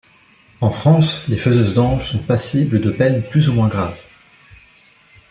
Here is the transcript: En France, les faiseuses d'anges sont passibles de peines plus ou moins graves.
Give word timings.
En 0.61 0.71
France, 0.71 1.27
les 1.27 1.37
faiseuses 1.37 1.75
d'anges 1.75 2.09
sont 2.13 2.23
passibles 2.23 2.81
de 2.81 2.89
peines 2.89 3.21
plus 3.21 3.49
ou 3.49 3.53
moins 3.53 3.67
graves. 3.67 4.01